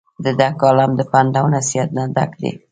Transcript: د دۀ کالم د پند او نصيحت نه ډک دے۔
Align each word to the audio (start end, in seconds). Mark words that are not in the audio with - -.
د 0.23 0.25
دۀ 0.39 0.49
کالم 0.61 0.91
د 0.95 1.01
پند 1.11 1.33
او 1.39 1.45
نصيحت 1.55 1.89
نه 1.97 2.03
ډک 2.15 2.31
دے۔ 2.41 2.51